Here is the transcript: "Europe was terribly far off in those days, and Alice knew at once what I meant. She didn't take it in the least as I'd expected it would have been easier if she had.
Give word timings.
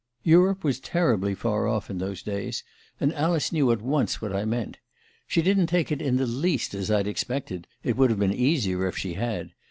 "Europe 0.23 0.63
was 0.63 0.79
terribly 0.79 1.35
far 1.35 1.67
off 1.67 1.87
in 1.87 1.99
those 1.99 2.23
days, 2.23 2.63
and 2.99 3.13
Alice 3.13 3.51
knew 3.51 3.71
at 3.71 3.83
once 3.83 4.19
what 4.19 4.35
I 4.35 4.45
meant. 4.45 4.79
She 5.27 5.43
didn't 5.43 5.67
take 5.67 5.91
it 5.91 6.01
in 6.01 6.15
the 6.17 6.25
least 6.25 6.73
as 6.73 6.89
I'd 6.89 7.05
expected 7.07 7.67
it 7.83 7.95
would 7.97 8.09
have 8.09 8.17
been 8.17 8.33
easier 8.33 8.87
if 8.87 8.97
she 8.97 9.13
had. 9.13 9.51